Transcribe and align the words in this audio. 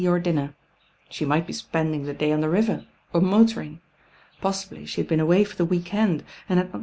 '"•*"""• 0.21 0.53
She 1.09 1.25
might 1.25 1.45
be 1.45 1.53
spend" 1.53 1.93
mg 1.93 2.05
the 2.07 2.13
day 2.15 2.31
on 2.31 2.41
the 2.41 2.49
river, 2.49 2.87
or 3.13 3.21
motoring. 3.21 3.81
Possibly 4.41 4.87
she 4.87 4.99
had 5.01 5.07
been 5.07 5.19
away 5.19 5.43
for 5.43 5.55
the 5.55 5.63
weekend, 5.63 6.23
and 6.49 6.57
had 6.57 6.69
not 6.73 6.79
re! 6.79 6.79